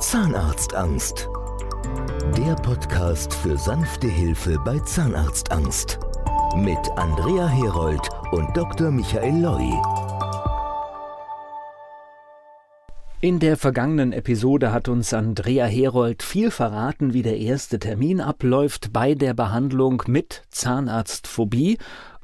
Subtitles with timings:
[0.00, 1.28] Zahnarztangst.
[2.34, 5.98] Der Podcast für sanfte Hilfe bei Zahnarztangst.
[6.56, 8.90] Mit Andrea Herold und Dr.
[8.90, 9.70] Michael Loi.
[13.20, 18.94] In der vergangenen Episode hat uns Andrea Herold viel verraten, wie der erste Termin abläuft
[18.94, 21.76] bei der Behandlung mit Zahnarztphobie.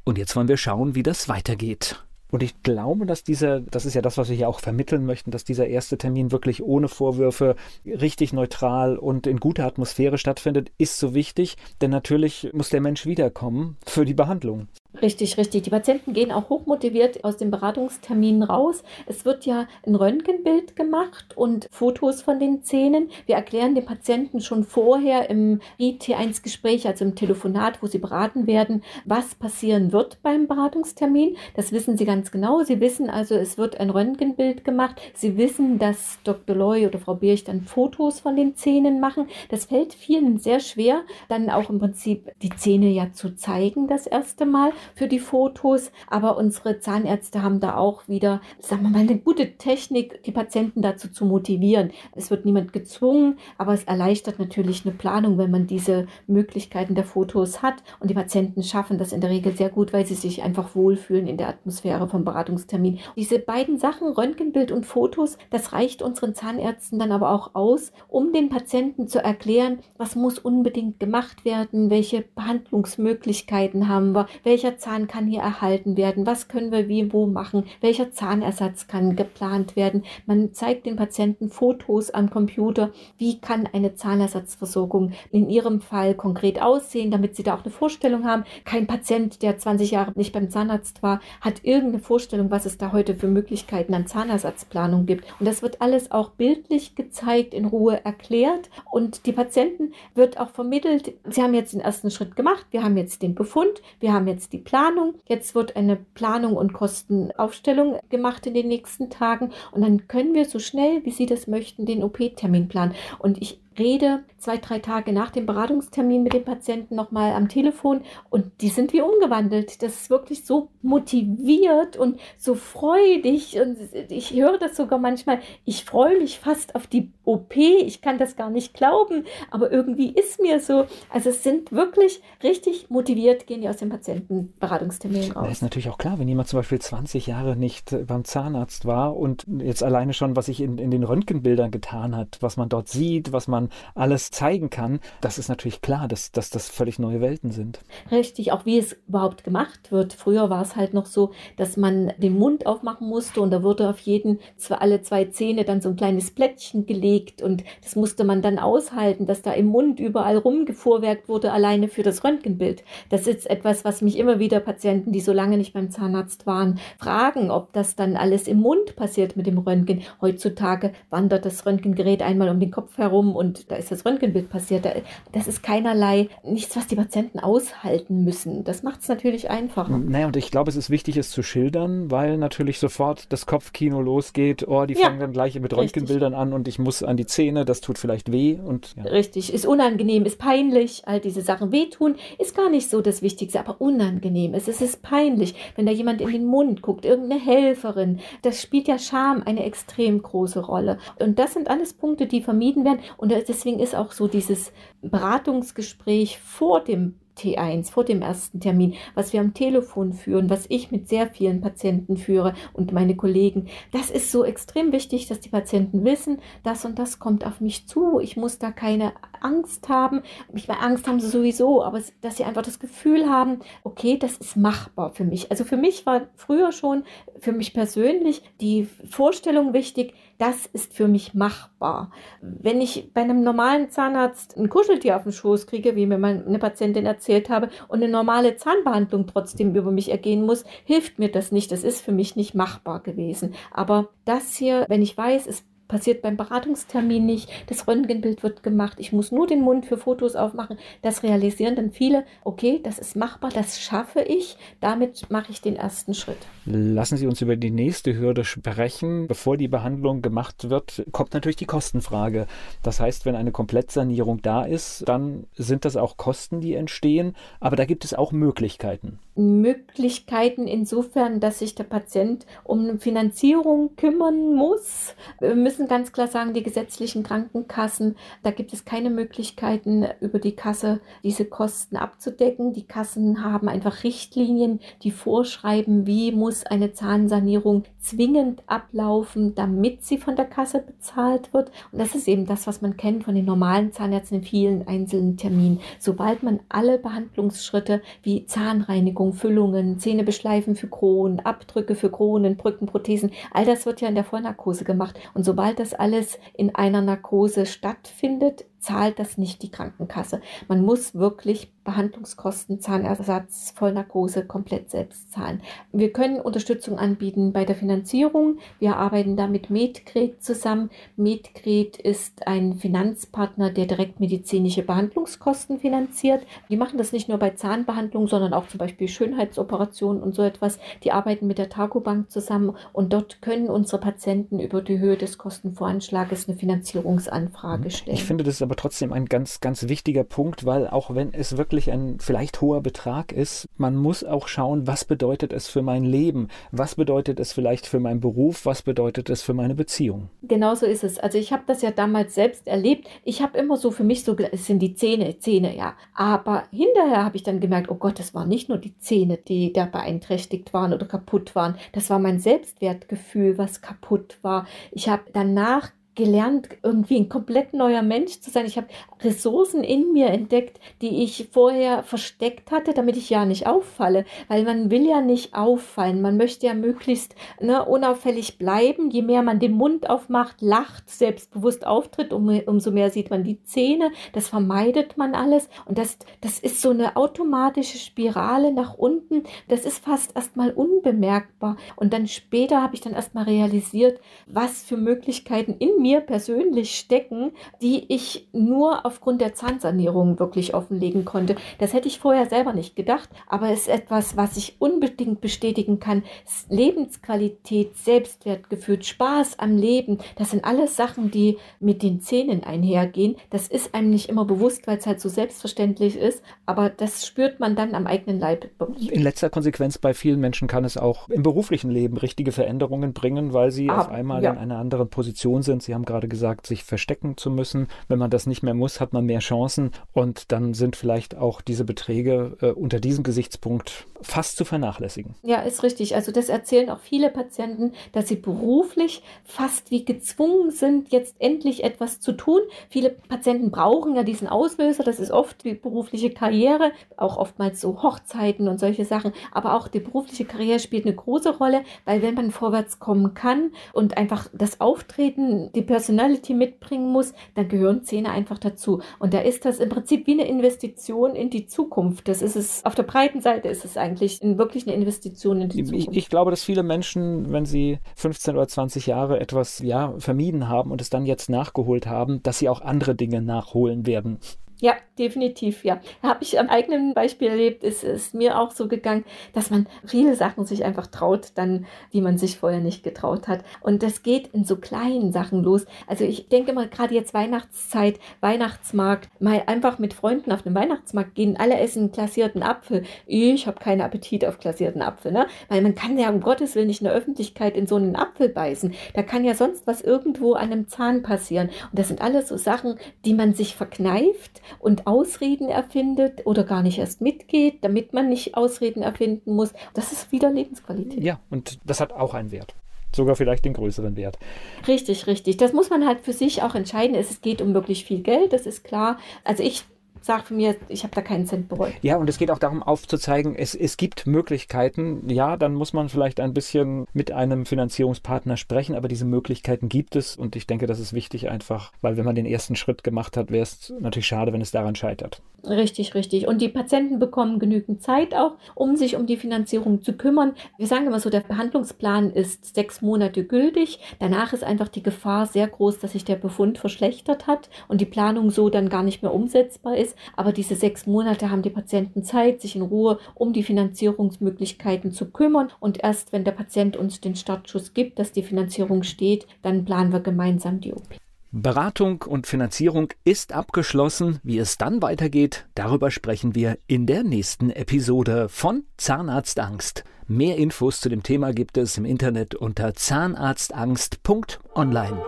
[0.02, 2.05] Und jetzt wollen wir schauen, wie das weitergeht.
[2.30, 5.30] Und ich glaube, dass dieser, das ist ja das, was wir hier auch vermitteln möchten,
[5.30, 10.98] dass dieser erste Termin wirklich ohne Vorwürfe, richtig neutral und in guter Atmosphäre stattfindet, ist
[10.98, 14.69] so wichtig, denn natürlich muss der Mensch wiederkommen für die Behandlung.
[15.02, 15.62] Richtig, richtig.
[15.62, 18.83] Die Patienten gehen auch hochmotiviert aus dem Beratungstermin raus.
[19.05, 23.11] Es wird ja ein Röntgenbild gemacht und Fotos von den Zähnen.
[23.27, 28.83] Wir erklären den Patienten schon vorher im IT1-Gespräch, also im Telefonat, wo sie beraten werden,
[29.05, 31.36] was passieren wird beim Beratungstermin.
[31.55, 32.62] Das wissen sie ganz genau.
[32.62, 35.01] Sie wissen also, es wird ein Röntgenbild gemacht.
[35.15, 36.56] Sie wissen, dass Dr.
[36.56, 39.27] Loy oder Frau Birch dann Fotos von den Zähnen machen.
[39.48, 44.06] Das fällt vielen sehr schwer, dann auch im Prinzip die Zähne ja zu zeigen das
[44.06, 45.91] erste Mal für die Fotos.
[46.08, 50.83] Aber unsere Zahnärzte haben da auch wieder, sagen wir mal, eine gute Technik, die Patienten
[50.83, 51.91] dazu zu motivieren.
[52.14, 57.05] Es wird niemand gezwungen, aber es erleichtert natürlich eine Planung, wenn man diese Möglichkeiten der
[57.05, 57.83] Fotos hat.
[58.01, 61.27] Und die Patienten schaffen das in der Regel sehr gut, weil sie sich einfach wohlfühlen
[61.27, 62.98] in der Atmosphäre vom Beratungstermin.
[63.16, 68.32] Diese beiden Sachen, Röntgenbild und Fotos, das reicht unseren Zahnärzten dann aber auch aus, um
[68.32, 75.06] den Patienten zu erklären, was muss unbedingt gemacht werden, welche Behandlungsmöglichkeiten haben wir, welcher Zahn
[75.06, 76.27] kann hier erhalten werden?
[76.27, 77.64] Was können wir wie wo machen?
[77.80, 80.04] Welcher Zahnersatz kann geplant werden?
[80.27, 82.90] Man zeigt den Patienten Fotos am Computer.
[83.18, 88.24] Wie kann eine Zahnersatzversorgung in ihrem Fall konkret aussehen, damit sie da auch eine Vorstellung
[88.24, 88.44] haben?
[88.64, 92.92] Kein Patient, der 20 Jahre nicht beim Zahnarzt war, hat irgendeine Vorstellung, was es da
[92.92, 95.25] heute für Möglichkeiten an Zahnersatzplanung gibt.
[95.39, 98.70] Und das wird alles auch bildlich gezeigt, in Ruhe erklärt.
[98.91, 102.96] Und die Patienten wird auch vermittelt, sie haben jetzt den ersten Schritt gemacht, wir haben
[102.96, 105.14] jetzt den Befund, wir haben jetzt die Planung.
[105.27, 110.45] Jetzt wird eine Planung und Kostenaufstellung gemacht in den nächsten Tagen und dann können wir
[110.45, 112.95] so schnell, wie Sie das möchten, den OP-Termin planen.
[113.18, 118.03] Und ich rede zwei, drei Tage nach dem Beratungstermin mit dem Patienten nochmal am Telefon
[118.31, 119.83] und die sind wie umgewandelt.
[119.83, 123.79] Das ist wirklich so motiviert und so freudig und
[124.09, 125.41] ich höre das sogar manchmal.
[125.64, 127.57] Ich freue mich fast auf die OP.
[127.57, 130.87] Ich kann das gar nicht glauben, aber irgendwie ist mir so.
[131.11, 135.44] Also es sind wirklich richtig motiviert, gehen die aus dem Patientenberatungstermin raus.
[135.44, 139.17] Das ist natürlich auch klar, wenn jemand zum Beispiel 20 Jahre nicht beim Zahnarzt war
[139.17, 142.88] und jetzt alleine schon, was sich in, in den Röntgenbildern getan hat, was man dort
[142.88, 147.20] sieht, was man alles zeigen kann, das ist natürlich klar, dass, dass das völlig neue
[147.20, 147.81] Welten sind.
[148.10, 150.12] Richtig, auch wie es überhaupt gemacht wird.
[150.12, 153.88] Früher war es halt noch so, dass man den Mund aufmachen musste und da wurde
[153.88, 154.38] auf jeden,
[154.70, 159.26] alle zwei Zähne dann so ein kleines Plättchen gelegt und das musste man dann aushalten,
[159.26, 162.84] dass da im Mund überall rumgefuhrwerkt wurde, alleine für das Röntgenbild.
[163.08, 166.78] Das ist etwas, was mich immer wieder Patienten, die so lange nicht beim Zahnarzt waren,
[166.98, 170.02] fragen, ob das dann alles im Mund passiert mit dem Röntgen.
[170.20, 174.87] Heutzutage wandert das Röntgengerät einmal um den Kopf herum und da ist das Röntgenbild passiert.
[175.32, 178.64] Das ist keinerlei, nichts, was die Patienten aushalten müssen.
[178.64, 179.96] Das macht es natürlich einfacher.
[179.96, 184.00] Naja, und ich glaube, es ist wichtig, es zu schildern, weil natürlich sofort das Kopfkino
[184.00, 184.66] losgeht.
[184.66, 186.40] Oh, die ja, fangen dann gleich mit Röntgenbildern richtig.
[186.40, 188.58] an und ich muss an die Zähne, das tut vielleicht weh.
[188.62, 189.05] Und, ja.
[189.05, 191.02] Richtig, ist unangenehm, ist peinlich.
[191.06, 194.69] All diese Sachen wehtun ist gar nicht so das Wichtigste, aber unangenehm ist.
[194.69, 198.20] Es ist peinlich, wenn da jemand in den Mund guckt, irgendeine Helferin.
[198.43, 200.99] Das spielt ja Scham eine extrem große Rolle.
[201.19, 203.00] Und das sind alles Punkte, die vermieden werden.
[203.16, 209.32] Und deswegen ist auch so dieses Beratungsgespräch vor dem T1 vor dem ersten Termin, was
[209.32, 213.69] wir am Telefon führen, was ich mit sehr vielen Patienten führe und meine Kollegen.
[213.93, 217.87] Das ist so extrem wichtig, dass die Patienten wissen, das und das kommt auf mich
[217.87, 218.20] zu.
[218.20, 219.12] Ich muss da keine
[219.43, 220.23] Angst haben.
[220.55, 224.37] Ich meine, Angst haben sie sowieso, aber dass sie einfach das Gefühl haben, okay, das
[224.37, 225.50] ist machbar für mich.
[225.50, 227.05] Also für mich war früher schon,
[227.38, 232.10] für mich persönlich, die Vorstellung wichtig, das ist für mich machbar.
[232.40, 236.58] Wenn ich bei einem normalen Zahnarzt ein Kuscheltier auf den Schoß kriege, wie mir meine
[236.58, 241.52] Patientin erzählt habe, und eine normale Zahnbehandlung trotzdem über mich ergehen muss, hilft mir das
[241.52, 241.72] nicht.
[241.72, 243.55] Das ist für mich nicht machbar gewesen.
[243.72, 247.50] Aber das hier, wenn ich weiß, es passiert beim Beratungstermin nicht.
[247.68, 248.98] Das Röntgenbild wird gemacht.
[248.98, 250.78] Ich muss nur den Mund für Fotos aufmachen.
[251.02, 252.24] Das realisieren dann viele.
[252.44, 254.56] Okay, das ist machbar, das schaffe ich.
[254.80, 256.38] Damit mache ich den ersten Schritt.
[256.64, 259.26] Lassen Sie uns über die nächste Hürde sprechen.
[259.26, 262.46] Bevor die Behandlung gemacht wird, kommt natürlich die Kostenfrage.
[262.82, 267.34] Das heißt, wenn eine Komplettsanierung da ist, dann sind das auch Kosten, die entstehen.
[267.60, 269.18] Aber da gibt es auch Möglichkeiten.
[269.36, 275.14] Möglichkeiten insofern, dass sich der Patient um Finanzierung kümmern muss.
[275.40, 280.38] Wir müssen müssen ganz klar sagen, die gesetzlichen Krankenkassen, da gibt es keine Möglichkeiten, über
[280.38, 282.73] die Kasse diese Kosten abzudecken.
[282.73, 290.17] Die Kassen haben einfach Richtlinien, die vorschreiben, wie muss eine Zahnsanierung zwingend ablaufen, damit sie
[290.17, 291.70] von der Kasse bezahlt wird.
[291.93, 295.37] Und das ist eben das, was man kennt von den normalen Zahnärzten in vielen einzelnen
[295.37, 295.81] Terminen.
[295.99, 303.32] Sobald man alle Behandlungsschritte wie Zahnreinigung, Füllungen, Zähne beschleifen für Kronen, Abdrücke für Kronen, Brückenprothesen,
[303.52, 305.19] all das wird ja in der Vollnarkose gemacht.
[305.34, 310.40] Und sobald das alles in einer Narkose stattfindet, zahlt das nicht die Krankenkasse.
[310.69, 315.62] Man muss wirklich Behandlungskosten, Zahnersatz, Vollnarkose komplett selbst zahlen.
[315.93, 318.58] Wir können Unterstützung anbieten bei der Finanzierung.
[318.78, 320.90] Wir arbeiten da mit Medgret zusammen.
[321.17, 326.44] Medgret ist ein Finanzpartner, der direkt medizinische Behandlungskosten finanziert.
[326.69, 330.79] Die machen das nicht nur bei Zahnbehandlung, sondern auch zum Beispiel Schönheitsoperationen und so etwas.
[331.05, 335.38] Die arbeiten mit der Targobank zusammen und dort können unsere Patienten über die Höhe des
[335.38, 338.17] Kostenvoranschlages eine Finanzierungsanfrage stellen.
[338.17, 341.92] Ich finde das aber trotzdem ein ganz, ganz wichtiger Punkt, weil auch wenn es wirklich
[341.92, 346.48] ein vielleicht hoher Betrag ist, man muss auch schauen, was bedeutet es für mein Leben?
[346.72, 348.66] Was bedeutet es vielleicht für meinen Beruf?
[348.66, 350.30] Was bedeutet es für meine Beziehung?
[350.42, 351.18] Genau so ist es.
[351.18, 353.06] Also ich habe das ja damals selbst erlebt.
[353.24, 355.94] Ich habe immer so für mich so, es sind die Zähne, Zähne, ja.
[356.14, 359.72] Aber hinterher habe ich dann gemerkt, oh Gott, es waren nicht nur die Zähne, die
[359.72, 361.76] da beeinträchtigt waren oder kaputt waren.
[361.92, 364.66] Das war mein Selbstwertgefühl, was kaputt war.
[364.90, 368.66] Ich habe danach gelernt, irgendwie ein komplett neuer Mensch zu sein.
[368.66, 368.88] Ich habe
[369.22, 374.24] Ressourcen in mir entdeckt, die ich vorher versteckt hatte, damit ich ja nicht auffalle.
[374.48, 376.22] Weil man will ja nicht auffallen.
[376.22, 379.10] Man möchte ja möglichst ne, unauffällig bleiben.
[379.10, 383.62] Je mehr man den Mund aufmacht, lacht, selbstbewusst auftritt, um, umso mehr sieht man die
[383.62, 384.10] Zähne.
[384.32, 385.69] Das vermeidet man alles.
[385.84, 389.42] Und das, das ist so eine automatische Spirale nach unten.
[389.69, 391.76] Das ist fast erstmal unbemerkbar.
[391.94, 396.97] Und dann später habe ich dann erstmal realisiert, was für Möglichkeiten in mir mir persönlich
[396.97, 397.50] stecken,
[397.82, 401.56] die ich nur aufgrund der Zahnsanierung wirklich offenlegen konnte.
[401.79, 405.99] Das hätte ich vorher selber nicht gedacht, aber es ist etwas, was ich unbedingt bestätigen
[405.99, 406.23] kann.
[406.69, 413.35] Lebensqualität, Selbstwertgefühl, Spaß am Leben, das sind alles Sachen, die mit den Zähnen einhergehen.
[413.50, 417.58] Das ist einem nicht immer bewusst, weil es halt so selbstverständlich ist, aber das spürt
[417.58, 418.69] man dann am eigenen Leib.
[419.11, 423.53] In letzter Konsequenz bei vielen Menschen kann es auch im beruflichen Leben richtige Veränderungen bringen,
[423.53, 424.53] weil sie ah, auf einmal ja.
[424.53, 425.82] in einer anderen Position sind.
[425.82, 427.88] Sie haben gerade gesagt, sich verstecken zu müssen.
[428.06, 431.60] Wenn man das nicht mehr muss, hat man mehr Chancen und dann sind vielleicht auch
[431.60, 435.34] diese Beträge äh, unter diesem Gesichtspunkt fast zu vernachlässigen.
[435.43, 436.14] Ja, ist richtig.
[436.14, 441.84] Also das erzählen auch viele Patienten, dass sie beruflich fast wie gezwungen sind, jetzt endlich
[441.84, 442.60] etwas zu tun.
[442.88, 445.02] Viele Patienten brauchen ja diesen Auslöser.
[445.02, 449.32] Das ist oft die berufliche Karriere, auch oftmals so Hochzeiten und solche Sachen.
[449.52, 453.72] Aber auch die berufliche Karriere spielt eine große Rolle, weil wenn man vorwärts kommen kann
[453.93, 459.00] und einfach das Auftreten, die Personality mitbringen muss, dann gehören Zähne einfach dazu.
[459.18, 462.28] Und da ist das im Prinzip wie eine Investition in die Zukunft.
[462.28, 465.84] Das ist es, auf der breiten Seite ist es eigentlich wirklich eine Investition in die
[465.84, 466.08] Zukunft.
[466.10, 470.68] Ich, ich glaube, dass viele Menschen, wenn sie 15 oder 20 Jahre etwas ja, vermieden
[470.68, 474.38] haben und es dann jetzt nachgeholt haben, dass sie auch andere Dinge nachholen werden.
[474.78, 476.00] Ja, definitiv, ja.
[476.22, 480.34] Habe ich am eigenen Beispiel erlebt, ist es mir auch so gegangen, dass man viele
[480.34, 483.64] Sachen sich einfach traut, dann, die man sich vorher nicht getraut hat.
[483.80, 485.86] Und das geht in so kleinen Sachen los.
[486.06, 491.34] Also ich denke mal, gerade jetzt Weihnachtszeit, Weihnachtsmarkt, mal einfach mit Freunden auf den Weihnachtsmarkt
[491.34, 493.05] gehen, alle essen klassierten Apfel.
[493.26, 495.46] Ich habe keinen Appetit auf klassierten Apfel, ne?
[495.69, 498.48] Weil man kann ja um Gottes Willen nicht in der Öffentlichkeit in so einen Apfel
[498.48, 498.94] beißen.
[499.14, 501.69] Da kann ja sonst was irgendwo an einem Zahn passieren.
[501.69, 504.62] Und das sind alles so Sachen, die man sich verkneift
[505.06, 509.72] und Ausreden erfindet oder gar nicht erst mitgeht, damit man nicht Ausreden erfinden muss.
[509.94, 511.22] Das ist wieder Lebensqualität.
[511.22, 512.75] Ja, und das hat auch einen Wert
[513.15, 514.39] sogar vielleicht den größeren Wert.
[514.87, 515.57] Richtig, richtig.
[515.57, 517.17] Das muss man halt für sich auch entscheiden.
[517.17, 519.19] Es geht um wirklich viel Geld, das ist klar.
[519.43, 519.85] Also ich
[520.26, 521.92] sage für mir, ich habe da keinen Cent bereut.
[522.02, 525.28] Ja, und es geht auch darum aufzuzeigen, es, es gibt Möglichkeiten.
[525.30, 530.16] Ja, dann muss man vielleicht ein bisschen mit einem Finanzierungspartner sprechen, aber diese Möglichkeiten gibt
[530.16, 533.37] es und ich denke, das ist wichtig einfach, weil wenn man den ersten Schritt gemacht
[533.37, 535.40] hat, wäre es natürlich schade, wenn es daran scheitert.
[535.68, 536.47] Richtig, richtig.
[536.47, 540.54] Und die Patienten bekommen genügend Zeit auch, um sich um die Finanzierung zu kümmern.
[540.78, 543.99] Wir sagen immer so, der Behandlungsplan ist sechs Monate gültig.
[544.21, 548.06] Danach ist einfach die Gefahr sehr groß, dass sich der Befund verschlechtert hat und die
[548.06, 550.16] Planung so dann gar nicht mehr umsetzbar ist.
[550.37, 555.31] Aber diese sechs Monate haben die Patienten Zeit, sich in Ruhe um die Finanzierungsmöglichkeiten zu
[555.31, 555.69] kümmern.
[555.81, 560.13] Und erst wenn der Patient uns den Startschuss gibt, dass die Finanzierung steht, dann planen
[560.13, 561.07] wir gemeinsam die OP.
[561.53, 564.41] Beratung und Finanzierung ist abgeschlossen.
[564.43, 570.05] Wie es dann weitergeht, darüber sprechen wir in der nächsten Episode von Zahnarztangst.
[570.27, 575.23] Mehr Infos zu dem Thema gibt es im Internet unter zahnarztangst.online.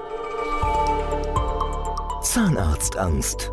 [2.22, 3.52] Zahnarztangst.